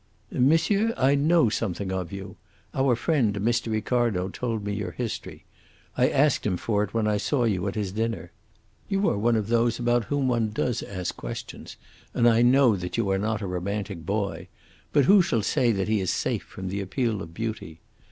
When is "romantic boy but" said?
13.45-15.05